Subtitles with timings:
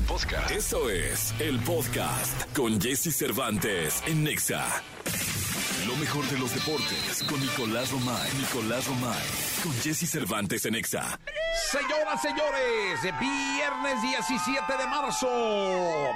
[0.00, 0.50] podcast.
[0.50, 4.64] Eso es el podcast con Jesse Cervantes en Nexa.
[5.86, 8.30] Lo mejor de los deportes con Nicolás Romay.
[8.38, 9.22] Nicolás Romay.
[9.62, 11.18] Con Jesse Cervantes en Nexa.
[11.70, 15.28] Señoras, señores, viernes 17 de marzo.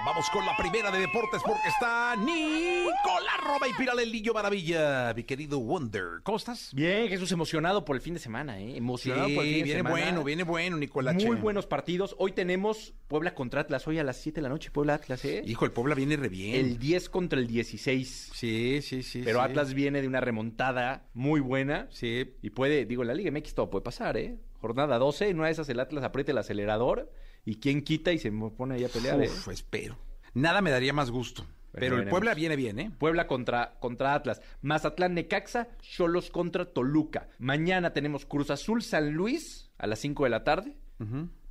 [0.04, 5.58] Vamos con la primera de deportes porque está Nicolás Roma y Piralelillo Maravilla, mi querido
[5.58, 6.20] Wonder.
[6.22, 6.70] ¿Cómo estás?
[6.72, 8.76] Bien, Jesús, emocionado por el fin de semana, ¿eh?
[8.76, 9.90] Emocionado por el fin de viene semana.
[9.90, 11.14] bueno, viene bueno, Nicolás.
[11.16, 12.14] Muy buenos partidos.
[12.18, 15.42] Hoy tenemos Puebla contra Atlas, hoy a las 7 de la noche, Puebla Atlas, ¿eh?
[15.44, 16.54] Hijo, el Puebla viene re bien.
[16.54, 18.30] El 10 contra el 16.
[18.32, 19.22] Sí, sí, sí.
[19.24, 19.44] Pero sí.
[19.56, 21.86] Atlas viene de una remontada muy buena.
[21.90, 22.34] Sí.
[22.42, 24.36] Y puede, digo, en la Liga MX todo puede pasar, ¿eh?
[24.60, 27.10] Jornada 12, en una de esas el Atlas aprieta el acelerador
[27.44, 29.30] y quién quita y se pone ahí a pelear, ¿eh?
[29.50, 29.96] Espero.
[30.34, 31.46] Nada me daría más gusto.
[31.72, 32.08] Pero el.
[32.08, 32.90] Puebla viene bien, ¿eh?
[32.98, 37.28] Puebla contra, contra Atlas, Mazatlán Necaxa, Cholos contra Toluca.
[37.38, 40.76] Mañana tenemos Cruz Azul San Luis a las 5 de la tarde.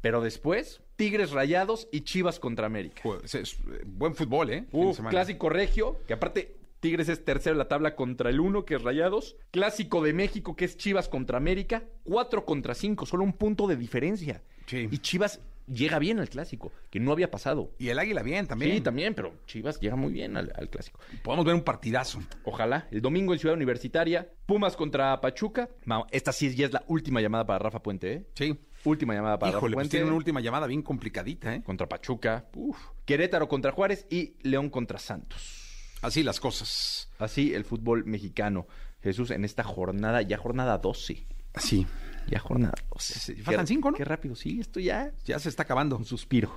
[0.02, 3.02] Pero después, Tigres Rayados y Chivas contra América.
[3.04, 4.66] Pues, es, buen fútbol, ¿eh?
[5.10, 8.82] Clásico regio, que aparte Tigres es tercero en la tabla contra el 1, que es
[8.84, 9.38] Rayados.
[9.52, 11.84] Clásico de México, que es Chivas contra América.
[12.04, 14.44] 4 contra 5, solo un punto de diferencia.
[14.68, 14.88] Sí.
[14.92, 17.72] Y Chivas llega bien al clásico, que no había pasado.
[17.80, 18.76] Y el Águila bien también.
[18.76, 21.00] Sí, también, pero Chivas llega muy bien al, al clásico.
[21.24, 22.20] Podemos ver un partidazo.
[22.44, 22.88] Ojalá.
[22.92, 25.70] El domingo en Ciudad Universitaria, Pumas contra Pachuca.
[26.12, 28.26] Esta sí ya es la última llamada para Rafa Puente, ¿eh?
[28.36, 28.56] Sí.
[28.84, 29.90] Última llamada para Híjole, Rafa pues Puente.
[29.98, 31.64] tiene una última llamada bien complicadita, ¿eh?
[31.64, 32.46] Contra Pachuca.
[32.54, 32.78] Uf.
[33.06, 35.64] Querétaro contra Juárez y León contra Santos.
[36.06, 37.10] Así las cosas.
[37.20, 38.68] Así el fútbol mexicano.
[39.02, 41.26] Jesús, en esta jornada, ya jornada 12.
[41.54, 41.86] Así.
[42.28, 43.14] Ya jornada 12.
[43.14, 43.98] Sí, sí, Qué- faltan cinco, ¿no?
[43.98, 45.12] Qué rápido, sí, esto ya.
[45.26, 45.96] Ya se está acabando.
[45.98, 46.52] Un suspiro.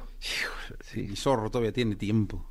[0.80, 1.00] Sí.
[1.12, 2.48] Y Zorro todavía tiene tiempo.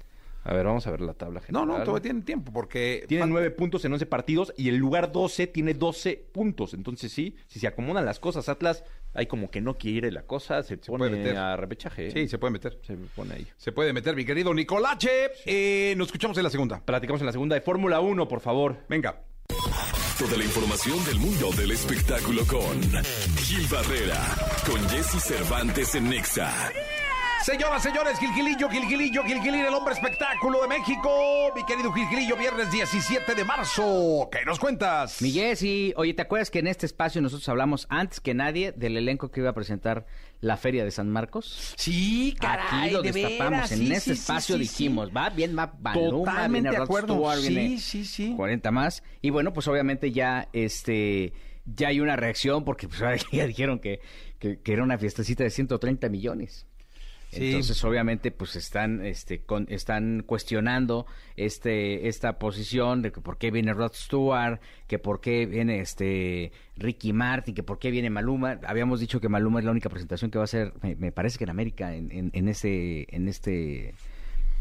[0.49, 1.67] A ver, vamos a ver la tabla No, general.
[1.67, 3.03] no, todavía tiene tiempo porque...
[3.09, 6.73] Tiene falta- nueve puntos en 11 partidos y el lugar 12 tiene 12 puntos.
[6.73, 10.63] Entonces, sí, si se acomodan las cosas, Atlas, hay como que no quiere la cosa,
[10.63, 11.35] se, puede pone meter.
[11.37, 12.07] a repechaje.
[12.07, 12.11] ¿eh?
[12.11, 12.79] Sí, se puede meter.
[12.81, 13.47] Se pone ahí.
[13.57, 15.09] Se puede meter, mi querido Nicolache.
[15.45, 16.79] Eh, nos escuchamos en la segunda.
[16.79, 18.77] Platicamos en la segunda de Fórmula 1, por favor.
[18.87, 19.21] Venga.
[20.17, 22.81] Toda la información del mundo del espectáculo con
[23.37, 24.19] Gil Barrera.
[24.65, 26.51] Con Jesse Cervantes en Nexa.
[27.47, 31.09] Señoras, señores, Gilgilillo, Gilgilillo, Gilgilín, el hombre espectáculo de México.
[31.55, 34.27] Mi querido Gilgilillo, viernes 17 de marzo.
[34.29, 35.21] ¿Qué nos cuentas?
[35.21, 38.97] Mi Jessy, oye, ¿te acuerdas que en este espacio nosotros hablamos antes que nadie del
[38.97, 40.07] elenco que iba a presentar
[40.41, 41.73] la Feria de San Marcos?
[41.77, 45.29] Sí, caray, Aquí lo de destapamos, veras, en sí, este sí, espacio sí, dijimos, va
[45.29, 47.13] bien, va Maluma, Totalmente viene de acuerdo.
[47.13, 48.33] Stewart, Sí, viene sí, sí.
[48.35, 49.03] 40 más.
[49.21, 51.31] Y bueno, pues obviamente ya este
[51.63, 52.99] ya hay una reacción porque pues
[53.31, 54.01] ya dijeron que,
[54.37, 56.67] que, que era una fiestecita de 130 millones.
[57.31, 61.05] Entonces, obviamente, pues están, este, con, están cuestionando
[61.35, 66.51] este, esta posición de que por qué viene Rod Stewart, que por qué viene este
[66.77, 68.59] Ricky Martin, que por qué viene Maluma.
[68.65, 71.37] Habíamos dicho que Maluma es la única presentación que va a hacer, me, me parece
[71.37, 73.93] que en América, en, en, en este, en este,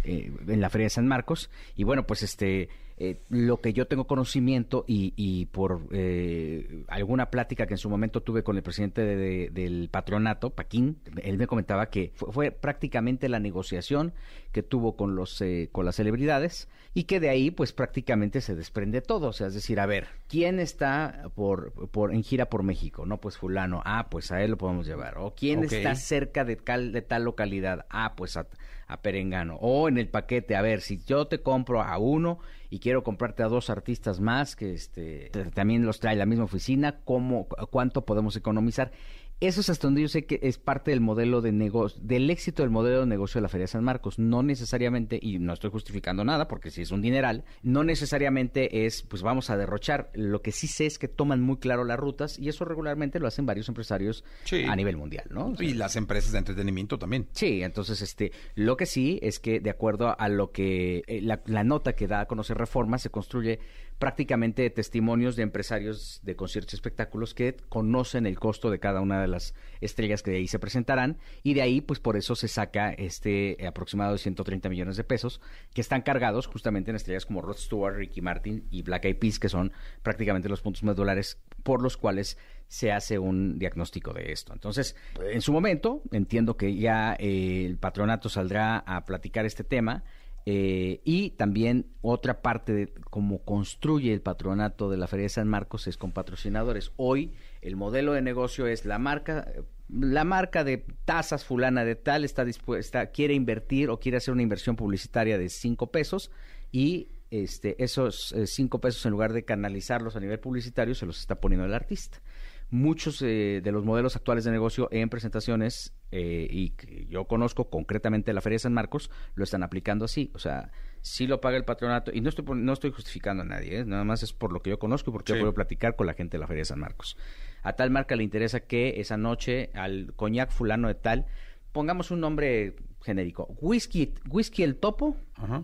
[0.05, 1.51] eh, en la Feria de San Marcos.
[1.77, 7.31] Y bueno, pues este, eh, lo que yo tengo conocimiento y, y por eh, alguna
[7.31, 11.37] plática que en su momento tuve con el presidente de- de- del patronato, Paquín, él
[11.37, 14.15] me comentaba que fue, fue prácticamente la negociación
[14.53, 18.55] que tuvo con los eh, con las celebridades y que de ahí pues prácticamente se
[18.55, 22.63] desprende todo, o sea, es decir, a ver, ¿quién está por, por en gira por
[22.63, 23.05] México?
[23.05, 26.57] No, pues fulano, ah, pues a él lo podemos llevar, o quién está cerca de,
[26.57, 28.47] cal- de tal localidad, ah, pues a,
[28.89, 32.39] a Perengano, o en el paquete, a ver, si yo te compro a uno
[32.71, 37.01] y quiero comprarte a dos artistas más que este también los trae la misma oficina,
[37.05, 38.93] ¿cómo, cu- cuánto podemos economizar?
[39.39, 42.63] Eso es hasta donde yo sé que es parte del modelo de negocio, del éxito
[42.63, 44.19] del modelo de negocio de la Feria de San Marcos.
[44.19, 49.03] No necesariamente, y no estoy justificando nada, porque si es un dineral, no necesariamente es,
[49.03, 50.11] pues vamos a derrochar.
[50.15, 53.27] Lo que sí sé es que toman muy claro las rutas, y eso regularmente lo
[53.27, 54.65] hacen varios empresarios Sí.
[54.65, 55.49] a nivel mundial, ¿no?
[55.49, 57.27] O sea, Y las empresas de entretenimiento también.
[57.33, 61.43] Sí, entonces este, lo que sí es que de acuerdo a lo que eh, la,
[61.45, 63.59] la nota que da a conocer Reforma se construye
[63.99, 69.21] prácticamente testimonios de empresarios de conciertos y espectáculos que conocen el costo de cada una
[69.21, 72.49] de las estrellas que de ahí se presentarán y de ahí pues por eso se
[72.49, 75.41] saca este aproximado de 130 millones de pesos
[75.73, 79.39] que están cargados justamente en estrellas como Rod Stewart, Ricky Martin y Black Eyed Peas
[79.39, 79.73] que son
[80.03, 82.37] prácticamente los puntos medulares por los cuales
[82.69, 84.53] se hace un diagnóstico de esto.
[84.53, 90.03] Entonces, en su momento, entiendo que ya eh, el patronato saldrá a platicar este tema
[90.49, 95.49] eh, y también otra parte de cómo construye el patronato de la Feria de San
[95.49, 96.93] Marcos es con patrocinadores.
[96.95, 97.33] Hoy
[97.63, 99.49] el modelo de negocio es la marca,
[99.89, 104.43] la marca de tasas fulana de tal está dispuesta, quiere invertir o quiere hacer una
[104.43, 106.31] inversión publicitaria de cinco pesos
[106.71, 111.19] y este, esos eh, cinco pesos en lugar de canalizarlos a nivel publicitario se los
[111.19, 112.23] está poniendo el artista.
[112.71, 117.69] Muchos eh, de los modelos actuales de negocio en presentaciones eh, y que yo conozco
[117.69, 120.31] concretamente la Feria de San Marcos, lo están aplicando así.
[120.35, 120.71] O sea,
[121.01, 123.85] sí lo paga el patronato, y no estoy, no estoy justificando a nadie, ¿eh?
[123.85, 126.15] nada más es por lo que yo conozco y porque yo puedo platicar con la
[126.15, 127.17] gente de la Feria de San Marcos.
[127.63, 131.27] A tal marca le interesa que esa noche al coñac fulano de tal,
[131.73, 135.17] pongamos un nombre genérico, whisky, whisky el topo,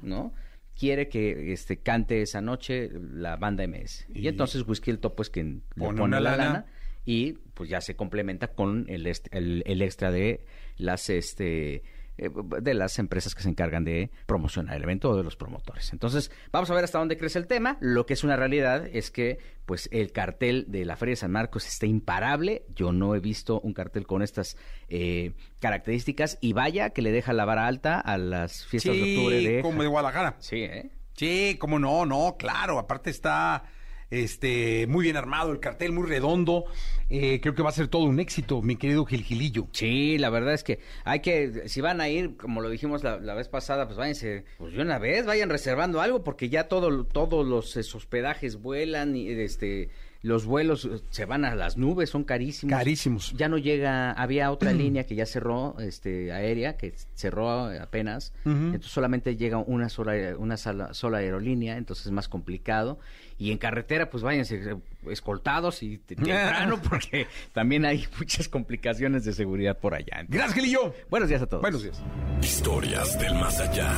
[0.02, 0.32] ¿no?
[0.78, 4.06] quiere que este cante esa noche la banda MS.
[4.14, 6.66] Y, entonces Whisky el Topo es quien pone, pone la lana.
[7.04, 10.44] Y pues ya se complementa con el, el, el extra de
[10.76, 11.82] las este
[12.19, 12.28] eh,
[12.60, 15.94] de las empresas que se encargan de promocionar el evento o de los promotores.
[15.94, 17.78] Entonces, vamos a ver hasta dónde crece el tema.
[17.81, 21.32] Lo que es una realidad es que pues el cartel de la Feria de San
[21.32, 22.66] Marcos está imparable.
[22.75, 24.58] Yo no he visto un cartel con estas
[24.88, 29.40] eh, características y vaya que le deja la vara alta a las fiestas de octubre
[29.40, 30.37] de como de Guadalajara.
[30.38, 30.90] Sí, ¿eh?
[31.14, 33.64] Sí, como no, no, claro, aparte está
[34.12, 36.66] este, muy bien armado el cartel, muy redondo.
[37.08, 39.68] Eh, creo que va a ser todo un éxito, mi querido Gilgilillo.
[39.72, 43.16] Sí, la verdad es que hay que, si van a ir, como lo dijimos la,
[43.34, 47.46] vez pasada, pues váyanse, pues de una vez, vayan reservando algo, porque ya todo, todos
[47.46, 49.88] los hospedajes vuelan y este
[50.22, 52.76] los vuelos eh, se van a las nubes, son carísimos.
[52.76, 53.34] Carísimos.
[53.36, 58.90] Ya no llega, había otra línea que ya cerró, este, aérea, que cerró apenas, entonces
[58.90, 62.98] solamente llega una sola, una sola aerolínea, entonces es más complicado.
[63.38, 64.76] Y en carretera, pues váyanse eh,
[65.10, 70.24] escoltados y temprano, porque también hay muchas complicaciones de seguridad por allá.
[70.28, 70.94] Gracias, Gilillo.
[71.10, 71.62] Buenos días a todos.
[71.62, 72.00] Buenos días.
[72.40, 73.92] Historias del más allá,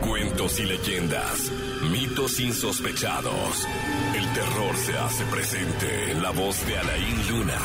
[0.00, 1.52] cuentos y leyendas,
[1.90, 3.66] mitos insospechados.
[4.16, 5.65] El terror se hace presente
[6.20, 7.58] la voz de Alain Luna,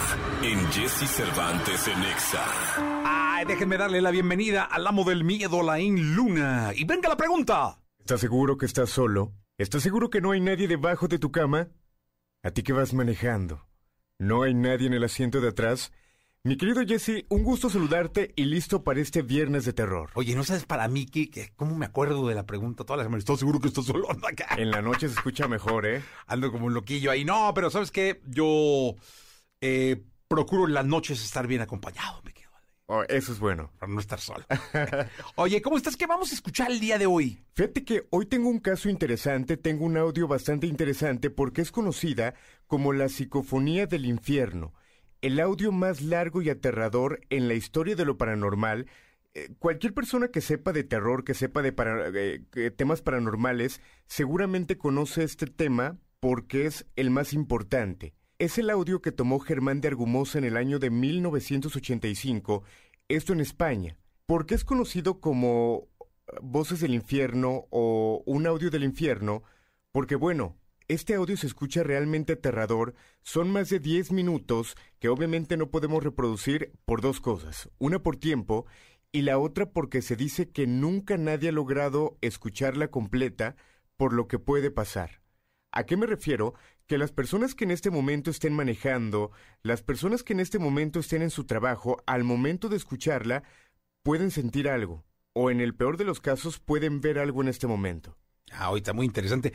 [0.44, 2.46] en Jesse Cervantes en Exa.
[3.06, 6.72] Ay, déjenme darle la bienvenida al amo del miedo, Alain Luna.
[6.76, 7.80] Y venga la pregunta.
[8.00, 9.34] ¿Estás seguro que estás solo?
[9.58, 11.70] ¿Estás seguro que no hay nadie debajo de tu cama?
[12.44, 13.68] ¿A ti que vas manejando?
[14.20, 15.92] ¿No hay nadie en el asiento de atrás?
[16.44, 20.10] Mi querido Jesse, un gusto saludarte y listo para este viernes de terror.
[20.16, 23.22] Oye, ¿no sabes para mí que, cómo me acuerdo de la pregunta todas las semanas?
[23.22, 24.56] Estoy seguro que estás solo acá.
[24.58, 26.02] En la noche se escucha mejor, ¿eh?
[26.26, 27.24] Ando como un loquillo ahí.
[27.24, 28.22] No, pero ¿sabes qué?
[28.26, 28.96] Yo
[29.62, 32.32] eh, procuro en las noches estar bien acompañado, me
[32.94, 33.72] Oh, eso es bueno.
[33.80, 34.44] Para no estar solo.
[35.36, 35.96] Oye, ¿cómo estás?
[35.96, 37.42] ¿Qué vamos a escuchar el día de hoy?
[37.54, 42.34] Fíjate que hoy tengo un caso interesante, tengo un audio bastante interesante porque es conocida
[42.68, 44.74] como la psicofonía del infierno,
[45.22, 48.88] el audio más largo y aterrador en la historia de lo paranormal.
[49.34, 51.74] Eh, cualquier persona que sepa de terror, que sepa de
[52.56, 58.14] eh, temas paranormales, seguramente conoce este tema porque es el más importante.
[58.40, 62.64] Es el audio que tomó Germán de Argumosa en el año de 1985,
[63.08, 63.98] esto en España.
[64.26, 65.88] ¿Por qué es conocido como
[66.28, 69.44] eh, Voces del Infierno o Un audio del infierno?
[69.92, 70.58] Porque bueno,
[70.94, 76.04] este audio se escucha realmente aterrador, son más de 10 minutos que obviamente no podemos
[76.04, 78.66] reproducir por dos cosas, una por tiempo
[79.14, 83.56] y la otra porque se dice que nunca nadie ha logrado escucharla completa
[83.96, 85.22] por lo que puede pasar.
[85.72, 86.56] ¿A qué me refiero?
[86.88, 89.32] que las personas que en este momento estén manejando,
[89.64, 93.44] las personas que en este momento estén en su trabajo, al momento de escucharla,
[94.04, 97.66] pueden sentir algo, o en el peor de los casos pueden ver algo en este
[97.66, 98.18] momento.
[98.52, 99.54] Ah, ahorita muy interesante.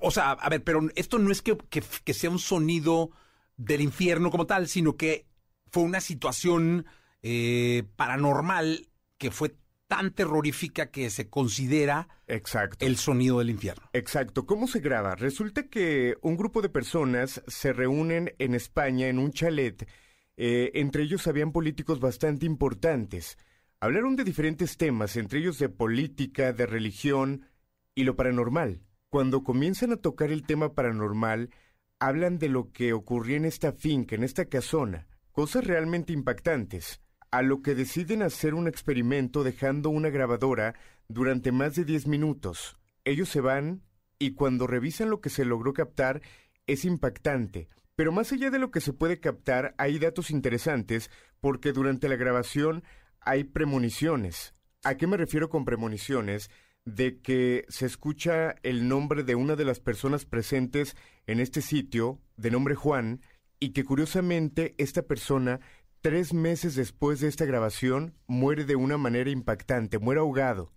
[0.00, 3.10] O sea, a ver, pero esto no es que, que sea un sonido
[3.56, 5.26] del infierno como tal, sino que
[5.70, 6.86] fue una situación
[7.22, 8.88] eh, paranormal
[9.18, 9.56] que fue
[9.86, 12.84] tan terrorífica que se considera Exacto.
[12.84, 13.88] el sonido del infierno.
[13.92, 14.46] Exacto.
[14.46, 15.14] ¿Cómo se graba?
[15.14, 19.88] Resulta que un grupo de personas se reúnen en España en un chalet.
[20.36, 23.38] Eh, entre ellos habían políticos bastante importantes.
[23.80, 27.46] Hablaron de diferentes temas, entre ellos de política, de religión
[27.94, 28.82] y lo paranormal.
[29.08, 31.50] Cuando comienzan a tocar el tema paranormal,
[31.98, 37.00] hablan de lo que ocurría en esta finca, en esta casona, cosas realmente impactantes
[37.34, 40.76] a lo que deciden hacer un experimento dejando una grabadora
[41.08, 42.78] durante más de 10 minutos.
[43.04, 43.82] Ellos se van
[44.20, 46.22] y cuando revisan lo que se logró captar
[46.68, 47.68] es impactante.
[47.96, 51.10] Pero más allá de lo que se puede captar, hay datos interesantes
[51.40, 52.84] porque durante la grabación
[53.20, 54.54] hay premoniciones.
[54.84, 56.50] ¿A qué me refiero con premoniciones?
[56.84, 62.20] De que se escucha el nombre de una de las personas presentes en este sitio,
[62.36, 63.20] de nombre Juan,
[63.58, 65.60] y que curiosamente esta persona
[66.04, 70.70] Tres meses después de esta grabación, muere de una manera impactante, muere ahogado.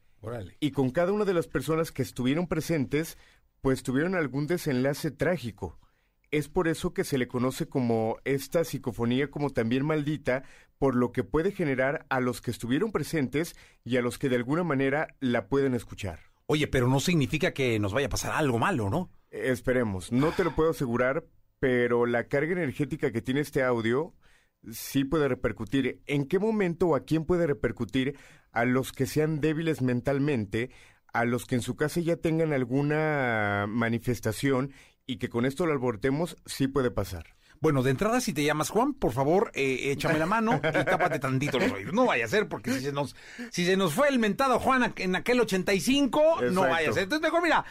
[0.62, 3.18] Y con cada una de las personas que estuvieron presentes,
[3.60, 5.78] pues tuvieron algún desenlace trágico.
[6.32, 10.44] Es por eso que se le conoce como esta psicofonía como también maldita,
[10.78, 14.36] por lo que puede generar a los que estuvieron presentes y a los que de
[14.36, 16.20] alguna manera la pueden escuchar.
[16.46, 19.10] Oye, pero no significa que nos vaya a pasar algo malo, ¿no?
[19.32, 21.26] Esperemos, no te lo puedo asegurar,
[21.60, 24.14] pero la carga energética que tiene este audio
[24.72, 26.02] sí puede repercutir.
[26.06, 28.18] ¿En qué momento o a quién puede repercutir?
[28.52, 30.72] A los que sean débiles mentalmente,
[31.14, 34.72] a los que en su casa ya tengan alguna manifestación
[35.08, 37.38] y que con esto lo alborotemos, sí puede pasar.
[37.60, 41.18] Bueno, de entrada, si te llamas Juan, por favor, eh, échame la mano y tápate
[41.18, 41.94] tantito los oídos.
[41.94, 43.16] No vaya a ser, porque si se nos,
[43.52, 46.62] si se nos fue el mentado Juan en aquel 85, no Exacto.
[46.62, 47.04] vaya a ser.
[47.04, 47.66] Entonces, mejor mira,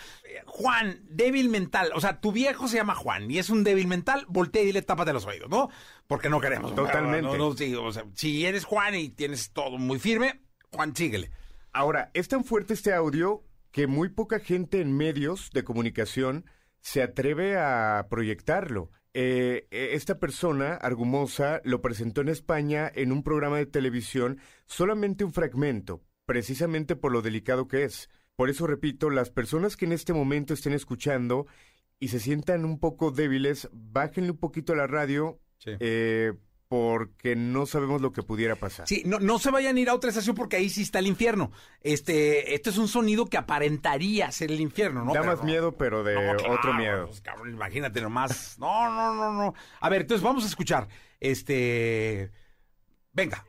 [0.47, 1.93] Juan, débil mental.
[1.95, 4.83] O sea, tu viejo se llama Juan y es un débil mental, voltea y dile
[4.83, 5.71] tápate los oídos, ¿no?
[6.09, 6.75] Porque no queremos.
[6.75, 7.23] Totalmente.
[7.23, 10.41] No, no, sí, o sea, si eres Juan y tienes todo muy firme,
[10.73, 11.31] Juan, síguele.
[11.73, 16.47] Ahora, es tan fuerte este audio que muy poca gente en medios de comunicación
[16.87, 18.93] se atreve a proyectarlo.
[19.13, 25.25] Eh, eh, esta persona, Argumosa, lo presentó en España en un programa de televisión, solamente
[25.25, 28.09] un fragmento, precisamente por lo delicado que es.
[28.37, 31.49] Por eso repito, las personas que en este momento estén escuchando
[31.99, 35.73] y se sientan un poco débiles, bájenle un poquito a la radio, Sí.
[35.81, 36.35] eh,
[36.69, 38.89] porque no sabemos lo que pudiera pasar.
[38.89, 41.07] Sí, no, no se vayan a ir a otra estación porque ahí sí está el
[41.07, 41.53] infierno.
[41.81, 45.13] Este, este es un sonido que aparentaría ser el infierno, ¿no?
[45.15, 45.45] da Pero más no.
[45.45, 47.07] miedo, pero de No, claro, otro miedo.
[47.07, 48.57] pues, cabrón, imagínate nomás.
[48.59, 49.55] No, no, no, no.
[49.81, 50.89] A ver, entonces vamos a escuchar.
[51.21, 52.33] Este.
[53.13, 53.45] Venga.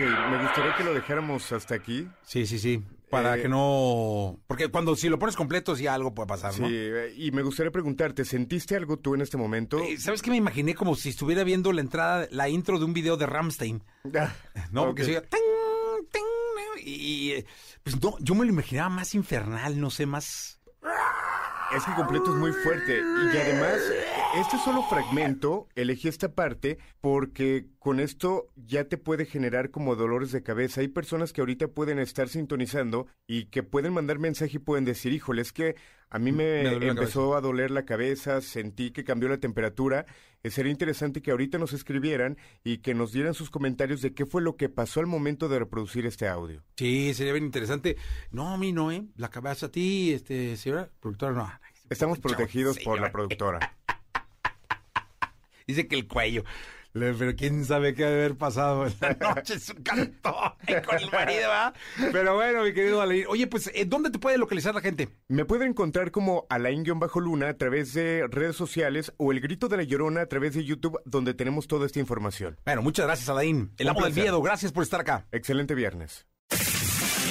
[0.00, 2.08] Ok, me gustaría que lo dejáramos hasta aquí.
[2.22, 2.82] Sí, sí, sí.
[3.10, 4.38] Para Eh, que no.
[4.46, 6.68] Porque cuando si lo pones completo, sí algo puede pasar, Sí, ¿no?
[6.70, 9.78] eh, y me gustaría preguntarte, ¿sentiste algo tú en este momento?
[9.80, 10.74] Eh, ¿Sabes qué me imaginé?
[10.74, 13.82] Como si estuviera viendo la entrada, la intro de un video de Ramstein.
[14.16, 14.32] Ah,
[14.70, 14.84] ¿No?
[14.86, 15.40] Porque se oía, "Ting,
[16.12, 17.44] ting", y,
[17.82, 20.60] pues no, yo me lo imaginaba más infernal, no sé, más.
[21.76, 22.98] Es que completo es muy fuerte.
[22.98, 23.78] Y además,
[24.34, 30.32] este solo fragmento, elegí esta parte porque con esto ya te puede generar como dolores
[30.32, 30.80] de cabeza.
[30.80, 35.12] Hay personas que ahorita pueden estar sintonizando y que pueden mandar mensaje y pueden decir,
[35.12, 35.76] híjole, es que
[36.10, 40.06] a mí me, empezó a doler la cabeza, sentí que cambió la temperatura.
[40.42, 44.24] Eh, sería interesante que ahorita nos escribieran y que nos dieran sus comentarios de qué
[44.24, 46.62] fue lo que pasó al momento de reproducir este audio.
[46.76, 47.96] Sí, sería bien interesante.
[48.30, 49.04] No, a mí no, ¿eh?
[49.16, 51.50] La cabeza a ti, este, señora productora, no.
[51.90, 53.74] Estamos protegidos por la productora.
[55.68, 56.44] Dice que el cuello.
[56.92, 60.34] Pero quién sabe qué ha de haber pasado en la noche, su canto
[60.86, 61.74] con el marido, ¿verdad?
[62.12, 63.24] Pero bueno, mi querido Alain.
[63.28, 65.08] Oye, pues, eh, ¿dónde te puede localizar la gente?
[65.28, 69.82] Me pueden encontrar como Alain-Luna a través de redes sociales o El Grito de la
[69.82, 72.58] Llorona a través de YouTube, donde tenemos toda esta información.
[72.64, 73.70] Bueno, muchas gracias, Alain.
[73.76, 75.26] El amo del miedo, gracias por estar acá.
[75.30, 76.26] Excelente viernes.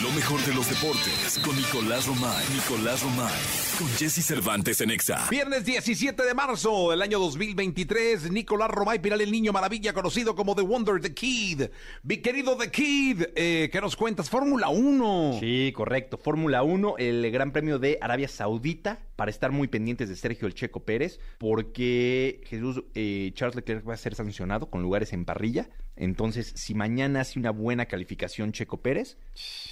[0.03, 2.45] Lo mejor de los deportes con Nicolás Romay.
[2.53, 3.33] Nicolás Romay.
[3.79, 5.27] Con Jesse Cervantes en Exa.
[5.29, 10.55] Viernes 17 de marzo del año 2023, Nicolás Romay Piral, el niño maravilla, conocido como
[10.55, 11.63] The Wonder, The Kid.
[12.03, 14.29] Mi querido The Kid, eh, ¿qué nos cuentas?
[14.29, 15.37] Fórmula 1.
[15.39, 16.17] Sí, correcto.
[16.17, 20.53] Fórmula 1, el Gran Premio de Arabia Saudita, para estar muy pendientes de Sergio El
[20.53, 25.69] Checo Pérez, porque Jesús eh, Charles Leclerc va a ser sancionado con lugares en parrilla.
[25.95, 29.17] Entonces, si mañana hace una buena calificación Checo Pérez,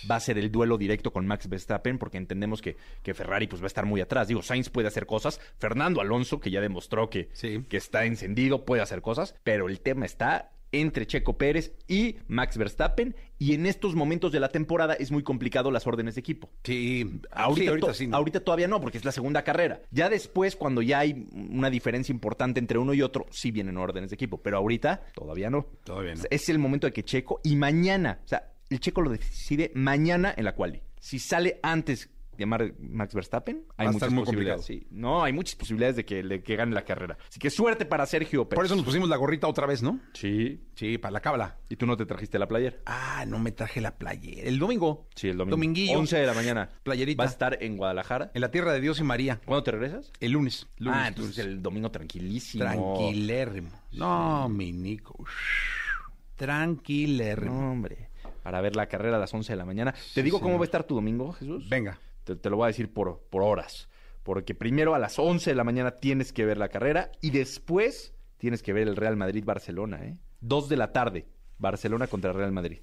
[0.10, 3.62] va a ser el duelo directo con Max Verstappen, porque entendemos que, que Ferrari pues,
[3.62, 4.28] va a estar muy atrás.
[4.28, 5.40] Digo, Sainz puede hacer cosas.
[5.60, 7.64] Fernando Alonso, que ya demostró que, Sí.
[7.70, 12.58] que está encendido, puede hacer cosas, pero el tema está entre Checo Pérez y Max
[12.58, 16.50] Verstappen y en estos momentos de la temporada es muy complicado las órdenes de equipo.
[16.64, 18.08] Sí, Ahorita, sí, ahorita to- sí.
[18.08, 18.18] ¿no?
[18.18, 19.82] ahorita todavía no, porque es la segunda carrera.
[19.92, 24.10] Ya después, cuando ya hay una diferencia importante entre uno y otro, sí vienen órdenes
[24.10, 25.66] de equipo, pero ahorita todavía no.
[25.84, 26.24] Todavía no.
[26.30, 30.34] Es el momento de que Checo y mañana, o sea, el Checo lo decide mañana
[30.36, 30.82] en la quali.
[31.00, 34.66] Si sale antes de Mar- Max Verstappen, hay Va a muchas estar muy posibilidades.
[34.66, 34.88] Sí.
[34.92, 37.18] No, hay muchas posibilidades de que, que gane la carrera.
[37.30, 38.58] Así que suerte para Sergio Pérez.
[38.58, 40.00] Por eso nos pusimos la gorrita otra vez, ¿no?
[40.14, 40.62] Sí.
[40.76, 41.58] Sí, para la cábala.
[41.70, 42.78] ¿Y tú no te trajiste la playera?
[42.86, 44.48] Ah, no me traje la playera.
[44.48, 45.08] El domingo.
[45.16, 45.56] Sí, el domingo.
[45.56, 45.98] Dominguillo.
[46.00, 46.70] 11 de la mañana.
[46.84, 47.24] Playerita.
[47.24, 48.32] Va a estar en Guadalajara.
[48.34, 49.40] En la tierra de Dios y María.
[49.46, 50.12] ¿Cuándo te regresas?
[50.20, 50.68] El lunes.
[50.78, 52.64] lunes ah, entonces el domingo tranquilísimo.
[52.66, 53.70] Tranquilérrimo.
[53.94, 55.24] No, mi Nico.
[56.36, 57.54] Tranquilérrimo.
[57.62, 58.10] No, hombre.
[58.44, 59.96] para ver la carrera a las 11 de la mañana.
[60.14, 61.68] ¿Te digo cómo va a estar tu domingo, Jesús?
[61.70, 62.00] Venga.
[62.26, 63.88] Te, te lo voy a decir por, por horas.
[64.24, 68.14] Porque primero a las 11 de la mañana tienes que ver la carrera y después
[68.38, 70.18] tienes que ver el Real Madrid-Barcelona, ¿eh?
[70.42, 71.28] Dos de la tarde,
[71.58, 72.80] Barcelona contra Real Madrid.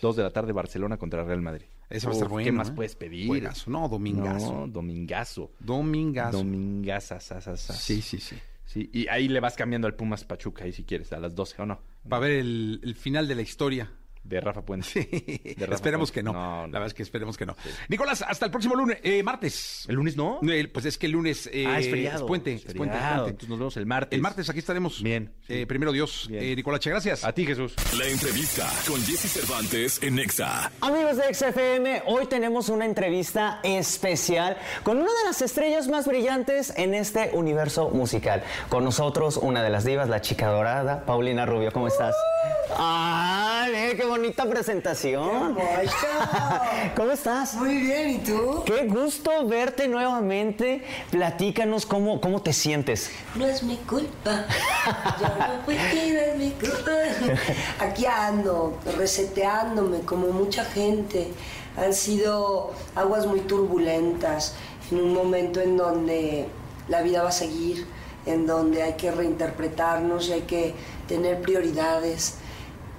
[0.00, 1.66] Dos de la tarde, Barcelona contra Real Madrid.
[1.90, 2.44] Eso va a estar bueno.
[2.44, 2.72] ¿Qué más ¿eh?
[2.74, 3.26] puedes pedir?
[3.26, 3.70] Buenazo.
[3.70, 4.52] No, domingazo.
[4.52, 5.52] No, domingazo.
[5.60, 6.38] Domingazo.
[6.38, 7.74] Domingaza, sa, sa, sa.
[7.74, 8.36] Sí, sí, sí.
[8.64, 11.62] Sí, y ahí le vas cambiando al Pumas Pachuca, ahí si quieres, a las 12
[11.62, 11.80] o no.
[12.08, 13.90] Para ver el, el final de la historia.
[14.24, 15.00] De Rafa Puente.
[15.56, 16.20] De Rafa esperemos Puente.
[16.20, 16.32] que no.
[16.62, 17.56] La verdad es que esperemos que no.
[17.88, 19.84] Nicolás, hasta el próximo lunes, eh, martes.
[19.88, 20.38] ¿El lunes no?
[20.48, 22.26] Eh, Pues es que el lunes eh, ah, es feriado.
[22.26, 22.54] puente.
[22.54, 23.30] Es es puente, es puente.
[23.30, 24.16] Entonces nos vemos el martes.
[24.16, 25.02] El martes aquí estaremos.
[25.02, 25.54] Bien, sí.
[25.54, 26.26] Eh, primero Dios.
[26.28, 26.44] Bien.
[26.44, 27.24] Eh, Nicolás, gracias.
[27.24, 27.74] A ti, Jesús.
[27.98, 30.70] La entrevista con Jesse Cervantes en Nexa.
[30.80, 36.72] Amigos de XFM, hoy tenemos una entrevista especial con una de las estrellas más brillantes
[36.76, 38.42] en este universo musical.
[38.68, 41.72] Con nosotros, una de las divas, la chica dorada, Paulina Rubio.
[41.72, 42.14] ¿Cómo estás?
[42.78, 45.56] ¡Ay, ve, qué bonita presentación!
[46.96, 47.54] ¿Cómo estás?
[47.54, 48.62] Muy bien, ¿y tú?
[48.66, 50.84] Qué gusto verte nuevamente.
[51.10, 53.10] Platícanos cómo, cómo te sientes.
[53.34, 54.44] No es mi culpa.
[55.18, 56.90] Yo no fui quien es mi culpa.
[57.80, 61.32] Aquí ando, reseteándome como mucha gente.
[61.78, 64.56] Han sido aguas muy turbulentas
[64.90, 66.48] en un momento en donde
[66.88, 67.86] la vida va a seguir,
[68.26, 70.74] en donde hay que reinterpretarnos y hay que
[71.08, 72.41] tener prioridades.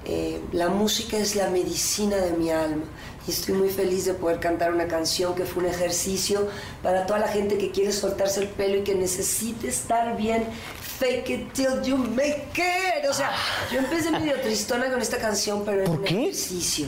[0.06, 2.84] Eh, la música es la medicina de mi alma
[3.26, 6.48] y estoy muy feliz de poder cantar una canción que fue un ejercicio
[6.82, 10.46] para toda la gente que quiere soltarse el pelo y que necesite estar bien.
[11.00, 13.10] Fake it till you make it.
[13.10, 13.32] O sea,
[13.72, 16.22] yo empecé medio tristona con esta canción, pero es ¿Por un qué?
[16.24, 16.88] ejercicio.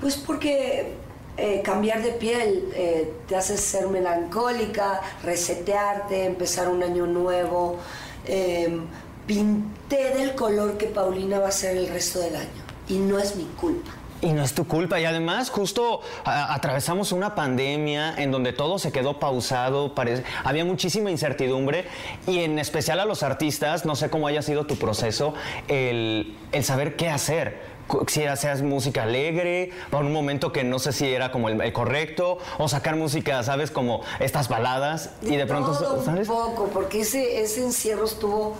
[0.00, 0.92] Pues porque
[1.36, 7.76] eh, cambiar de piel eh, te hace ser melancólica, resetearte, empezar un año nuevo.
[8.24, 8.80] Eh,
[9.26, 12.48] pinté del color que Paulina va a ser el resto del año.
[12.88, 13.90] Y no es mi culpa.
[14.22, 14.98] Y no es tu culpa.
[14.98, 19.94] Y además, justo a- atravesamos una pandemia en donde todo se quedó pausado.
[19.94, 21.84] parece- había muchísima incertidumbre.
[22.26, 25.34] Y en especial a los artistas, no sé cómo haya sido tu proceso,
[25.68, 27.76] el, el saber qué hacer.
[28.08, 31.72] Si seas música alegre, para un momento que no sé si era como el, el
[31.72, 33.70] correcto, o sacar música, ¿sabes?
[33.70, 35.10] Como estas baladas.
[35.22, 36.28] Y de pronto, Todo ¿sabes?
[36.28, 38.56] un poco, porque ese, ese encierro estuvo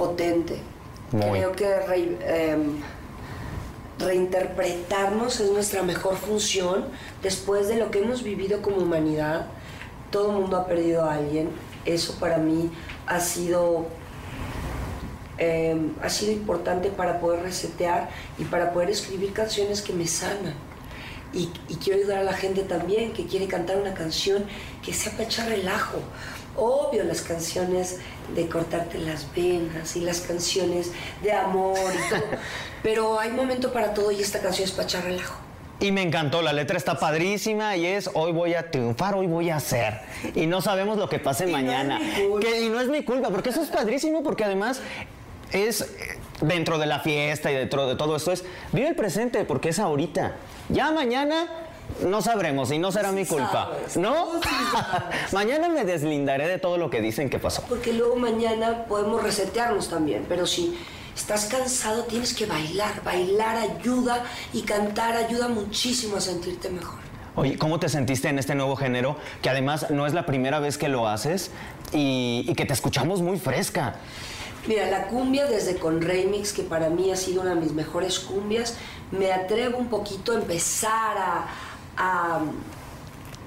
[0.00, 0.56] potente.
[1.12, 1.38] Muy.
[1.38, 2.18] Creo que re-
[2.52, 2.80] em,
[3.98, 6.86] reinterpretarnos es nuestra mejor función
[7.22, 9.46] después de lo que hemos vivido como humanidad.
[10.10, 11.50] Todo el mundo ha perdido a alguien.
[11.84, 12.70] Eso para mí
[13.06, 13.86] ha sido
[15.38, 20.54] eh, ha sido importante para poder resetear y para poder escribir canciones que me sanan.
[21.32, 24.44] Y, y quiero ayudar a la gente también que quiere cantar una canción
[24.84, 25.98] que sea para echar relajo.
[26.62, 27.96] Obvio, las canciones
[28.34, 30.92] de cortarte las venas y las canciones
[31.22, 32.22] de amor y todo.
[32.82, 35.34] Pero hay momento para todo y esta canción es para echar relajo.
[35.80, 39.48] Y me encantó, la letra está padrísima y es hoy voy a triunfar, hoy voy
[39.48, 40.00] a hacer.
[40.34, 41.98] Y no sabemos lo que pase Y no es mañana.
[41.98, 42.46] mi culpa.
[42.46, 44.82] Que- y no es mi culpa, porque eso es padrísimo, porque además
[45.52, 45.86] es eh,
[46.42, 49.78] dentro de la fiesta y dentro de todo esto, es vive el presente, porque es
[49.78, 50.32] ahorita.
[50.68, 51.46] Ya mañana
[52.06, 53.70] no sabremos y no será Sí mi culpa.
[53.72, 54.40] sabes, ¿No?
[54.42, 54.48] sí
[55.32, 57.62] mañana me deslindaré de todo lo que dicen que pasó.
[57.68, 60.26] Porque luego mañana podemos resetearnos también.
[60.28, 60.78] Pero si
[61.14, 63.02] estás cansado, tienes que bailar.
[63.04, 66.98] Bailar ayuda y cantar ayuda muchísimo a sentirte mejor.
[67.36, 69.16] Oye, ¿cómo te sentiste en este nuevo género?
[69.40, 71.50] Que además no es la primera vez que lo haces
[71.92, 73.94] y, y que te escuchamos muy fresca.
[74.66, 78.18] Mira, la cumbia desde con Remix, que para mí ha sido una de mis mejores
[78.18, 78.76] cumbias,
[79.10, 81.46] me atrevo un poquito a empezar a,
[82.00, 82.40] a-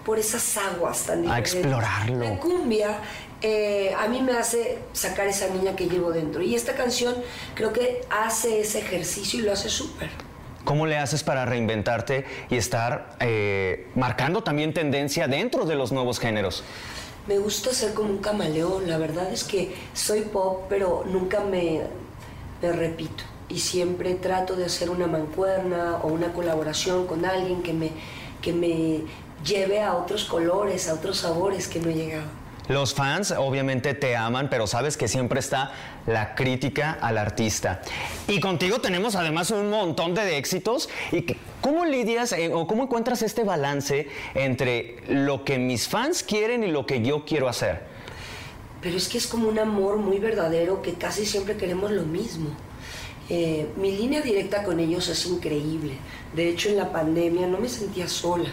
[0.05, 1.53] por esas aguas tan A diferentes.
[1.55, 2.19] explorarlo.
[2.19, 2.99] La cumbia
[3.41, 6.41] eh, a mí me hace sacar esa niña que llevo dentro.
[6.41, 7.13] Y esta canción
[7.55, 10.09] creo que hace ese ejercicio y lo hace súper.
[10.63, 16.19] ¿Cómo le haces para reinventarte y estar eh, marcando también tendencia dentro de los nuevos
[16.19, 16.63] géneros?
[17.27, 18.89] Me gusta ser como un camaleón.
[18.89, 21.81] La verdad es que soy pop, pero nunca me,
[22.61, 23.23] me repito.
[23.49, 27.91] Y siempre trato de hacer una mancuerna o una colaboración con alguien que me,
[28.43, 28.99] que me
[29.43, 32.43] lleve a otros colores, a otros sabores que no he llegado.
[32.69, 35.71] Los fans obviamente te aman, pero sabes que siempre está
[36.05, 37.81] la crítica al artista.
[38.27, 40.87] Y contigo tenemos además un montón de éxitos.
[41.11, 41.25] ¿Y
[41.59, 46.67] cómo lidias eh, o cómo encuentras este balance entre lo que mis fans quieren y
[46.67, 47.81] lo que yo quiero hacer?
[48.81, 52.49] Pero es que es como un amor muy verdadero que casi siempre queremos lo mismo.
[53.29, 55.93] Eh, mi línea directa con ellos es increíble.
[56.35, 58.49] De hecho, en la pandemia no me sentía sola,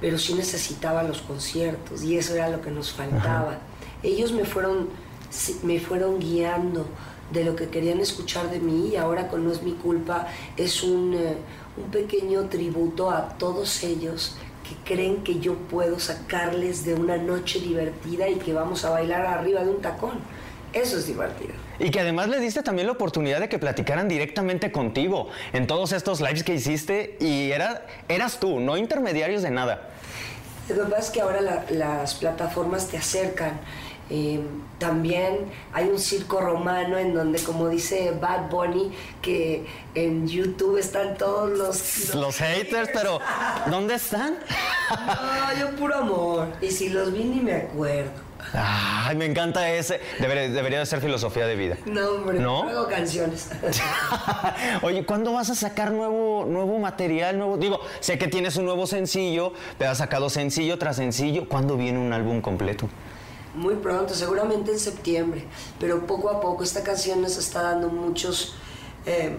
[0.00, 3.58] pero sí necesitaba los conciertos y eso era lo que nos faltaba.
[4.02, 4.88] Ellos me fueron,
[5.62, 6.86] me fueron guiando
[7.32, 10.84] de lo que querían escuchar de mí y ahora con No es mi culpa es
[10.84, 11.36] un, eh,
[11.76, 17.60] un pequeño tributo a todos ellos que creen que yo puedo sacarles de una noche
[17.60, 20.18] divertida y que vamos a bailar arriba de un tacón.
[20.72, 21.54] Eso es divertido.
[21.78, 25.92] Y que además le diste también la oportunidad de que platicaran directamente contigo en todos
[25.92, 29.88] estos lives que hiciste y era, eras tú, no intermediarios de nada.
[30.68, 33.60] Lo que pasa es que ahora la- las plataformas te acercan.
[34.08, 34.40] Eh,
[34.78, 41.16] también hay un circo romano en donde, como dice Bad Bunny, que en YouTube están
[41.16, 42.14] todos los...
[42.14, 43.18] Los haters, pero
[43.66, 44.36] ¿dónde están?
[44.88, 46.48] No, yo puro amor.
[46.60, 48.12] Y si los vi ni me acuerdo.
[48.52, 50.00] Ay, me encanta ese.
[50.18, 51.76] Debería, debería de ser filosofía de vida.
[51.86, 52.68] No, hombre, ¿No?
[52.68, 53.50] hago canciones.
[54.82, 57.38] Oye, ¿cuándo vas a sacar nuevo, nuevo material?
[57.38, 57.56] Nuevo?
[57.56, 61.48] Digo, sé que tienes un nuevo sencillo, te has sacado sencillo tras sencillo.
[61.48, 62.88] ¿Cuándo viene un álbum completo?
[63.54, 65.44] Muy pronto, seguramente en septiembre.
[65.80, 68.54] Pero poco a poco esta canción nos está dando muchos,
[69.06, 69.36] eh,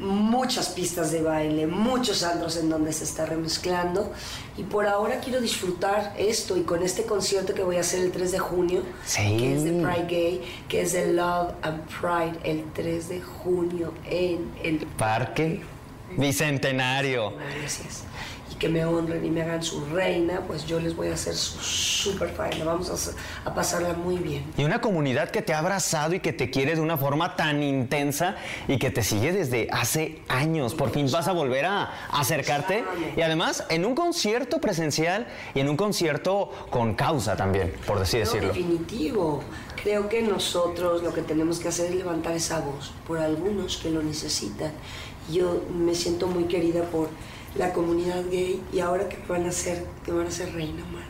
[0.00, 4.10] muchas pistas de baile, muchos antros en donde se está remezclando.
[4.56, 8.10] Y por ahora quiero disfrutar esto y con este concierto que voy a hacer el
[8.10, 9.36] 3 de junio, Sí.
[9.38, 13.92] que es de Pride Gay, que es de Love and Pride, el 3 de junio
[14.08, 15.60] en el Parque
[16.16, 17.34] Bicentenario.
[17.60, 18.04] Gracias.
[18.52, 21.34] Y que me honren y me hagan su reina, pues yo les voy a hacer
[21.34, 22.50] su super fan.
[22.58, 24.44] La Vamos a, hacer- a pasarla muy bien.
[24.58, 27.62] Y una comunidad que te ha abrazado y que te quiere de una forma tan
[27.62, 28.34] intensa
[28.66, 30.74] y que te sigue desde hace años.
[30.74, 32.84] Por fin vas a volver a acercarte.
[33.16, 38.16] Y además, en un concierto presencial y en un concierto con causa también, por así
[38.18, 38.48] No, decirlo.
[38.48, 39.42] definitivo.
[39.82, 43.90] Creo que nosotros lo que tenemos que hacer es levantar esa voz por algunos que
[43.90, 44.72] lo necesitan.
[45.32, 47.08] Yo me siento muy querida por
[47.56, 51.04] la comunidad gay y ahora que van a ser, que van a ser reina más.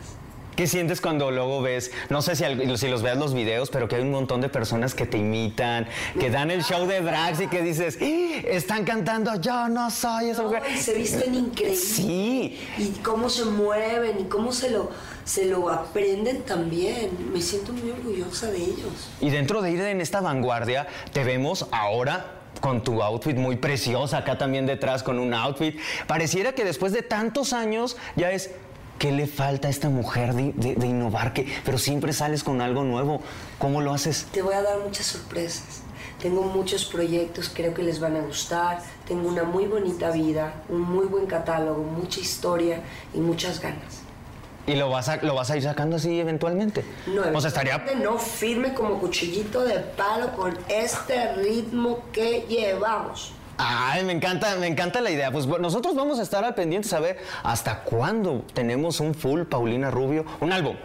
[0.55, 2.43] ¿Qué sientes cuando luego ves, no sé si,
[2.77, 5.87] si los veas los videos, pero que hay un montón de personas que te imitan,
[6.19, 8.41] que dan el show de drags y que dices, "¡Ah!
[8.47, 10.61] están cantando, yo no soy esa mujer.
[10.67, 11.75] Ay, se visten increíble.
[11.77, 12.59] Sí.
[12.77, 14.89] Y cómo se mueven y cómo se lo,
[15.23, 17.09] se lo aprenden también.
[17.33, 19.09] Me siento muy orgullosa de ellos.
[19.21, 24.19] Y dentro de ir en esta vanguardia, te vemos ahora con tu outfit muy preciosa,
[24.19, 25.77] acá también detrás con un outfit.
[26.07, 28.51] Pareciera que después de tantos años ya es,
[28.99, 31.33] ¿qué le falta a esta mujer de, de- innovar?
[31.33, 33.21] que Pero siempre sales con algo nuevo.
[33.59, 34.27] ¿Cómo lo haces?
[34.31, 35.81] Te voy a dar muchas sorpresas.
[36.21, 38.79] Tengo muchos proyectos, creo que les van a gustar.
[39.07, 42.81] Tengo una muy bonita vida, un muy buen catálogo, mucha historia
[43.13, 44.00] y muchas ganas.
[44.67, 46.85] ¿Y lo vas a, lo vas a ir sacando así eventualmente?
[47.07, 47.77] No, o sea, estaría...
[48.01, 53.33] no firme como cuchillito de palo con este ritmo que llevamos.
[53.57, 55.31] Ay, me encanta, me encanta la idea.
[55.31, 59.91] Pues nosotros vamos a estar al pendiente a ver hasta cuándo tenemos un full Paulina
[59.91, 60.75] Rubio, un álbum.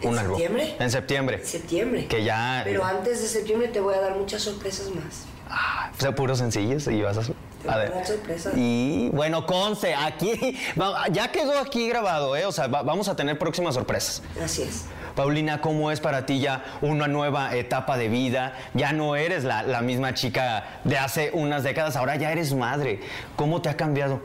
[0.00, 0.36] ¿En un álbum.
[0.38, 0.76] septiembre?
[0.78, 1.44] En septiembre.
[1.44, 2.06] Septiembre.
[2.06, 2.62] Que ya.
[2.64, 5.24] Pero antes de septiembre te voy a dar muchas sorpresas más.
[5.48, 7.22] Ah, o sea, puros sencillos y vas a.
[7.68, 8.52] A dar sorpresas.
[8.56, 10.56] Y bueno, conste, aquí,
[11.12, 12.46] ya quedó aquí grabado, ¿eh?
[12.46, 14.22] O sea, va- vamos a tener próximas sorpresas.
[14.42, 14.84] Así es.
[15.14, 18.54] Paulina, ¿cómo es para ti ya una nueva etapa de vida?
[18.74, 23.00] Ya no eres la, la misma chica de hace unas décadas, ahora ya eres madre.
[23.34, 24.20] ¿Cómo te ha cambiado?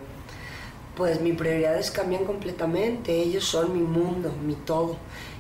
[0.98, 3.14] Pues mis prioridades cambian completamente.
[3.22, 4.98] Ellos son mi mundo, mi todo.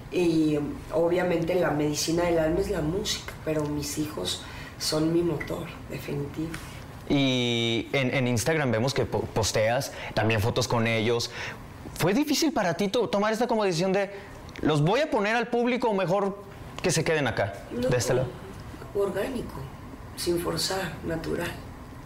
[0.09, 0.57] Y
[0.93, 4.43] obviamente la medicina del alma es la música, pero mis hijos
[4.79, 6.51] son mi motor, definitivo.
[7.09, 11.31] Y en, en Instagram vemos que po- posteas también fotos con ellos.
[11.95, 14.11] ¿Fue difícil para ti to- tomar esta como decisión de
[14.61, 16.37] los voy a poner al público o mejor
[16.81, 18.27] que se queden acá, No, de este lado?
[18.95, 19.53] Orgánico,
[20.15, 21.51] sin forzar, natural.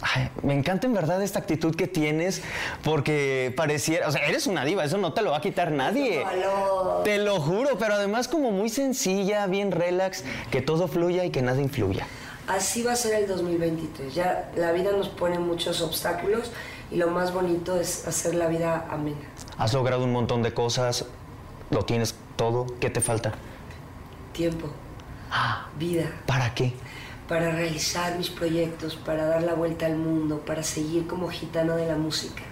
[0.02, 2.42] Ay, me encanta en verdad esta actitud que tienes
[2.84, 6.22] porque pareciera, o sea, eres una diva, eso no te lo va a quitar nadie.
[6.24, 7.04] valor.
[7.04, 11.42] Te lo juro, pero además como muy sencilla, bien relax, que todo fluya y que
[11.42, 12.06] nada influya.
[12.48, 14.14] Así va a ser el 2023.
[14.14, 16.52] Ya la vida nos pone muchos obstáculos
[16.92, 19.18] y lo más bonito es hacer la vida amena.
[19.58, 21.06] Has logrado un montón de cosas,
[21.72, 23.34] lo tienes todo, ¿qué te falta?
[24.34, 24.68] Tiempo,
[25.80, 26.74] vida, ¿Para qué?
[27.28, 31.88] para realizar mis proyectos, para dar la vuelta al mundo, para seguir como gitano de
[31.88, 32.44] la música.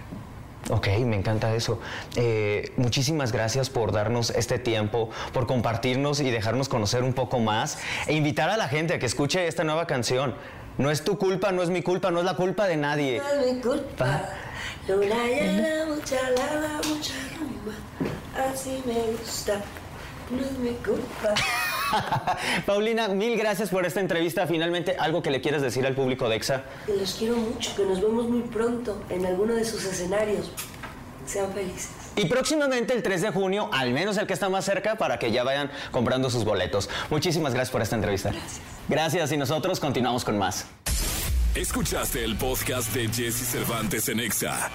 [0.70, 1.78] Ok, me encanta eso.
[2.16, 7.78] Eh, muchísimas gracias por darnos este tiempo, por compartirnos y dejarnos conocer un poco más
[8.06, 10.34] e invitar a la gente a que escuche esta nueva canción.
[10.78, 13.18] No es tu culpa, no es mi culpa, no es la culpa de nadie.
[13.18, 14.22] No es mi culpa.
[14.88, 17.74] Luna llena, mucha lava, mucha rumba.
[18.50, 19.60] Así me gusta.
[20.30, 21.34] No es mi culpa.
[22.66, 24.46] Paulina, mil gracias por esta entrevista.
[24.46, 26.64] Finalmente, algo que le quieras decir al público de EXA.
[26.86, 30.50] Que los quiero mucho, que nos vemos muy pronto en alguno de sus escenarios.
[31.26, 31.90] Sean felices.
[32.16, 35.32] Y próximamente el 3 de junio, al menos el que está más cerca, para que
[35.32, 36.88] ya vayan comprando sus boletos.
[37.10, 38.30] Muchísimas gracias por esta entrevista.
[38.30, 38.60] Gracias.
[38.88, 40.66] Gracias y nosotros continuamos con más.
[41.54, 44.70] Escuchaste el podcast de Jesse Cervantes en Exa.